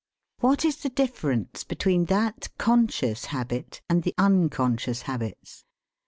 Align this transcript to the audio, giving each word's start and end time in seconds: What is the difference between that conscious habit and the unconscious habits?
What 0.39 0.65
is 0.65 0.77
the 0.77 0.89
difference 0.89 1.63
between 1.63 2.05
that 2.05 2.49
conscious 2.57 3.25
habit 3.25 3.81
and 3.87 4.01
the 4.01 4.15
unconscious 4.17 5.03
habits? 5.03 5.63